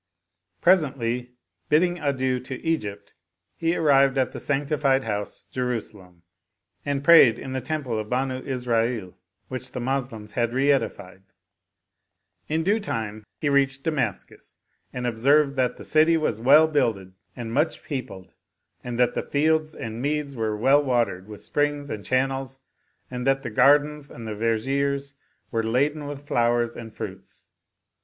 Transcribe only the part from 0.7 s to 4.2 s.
ently, bidding adieu to Egypt he arrived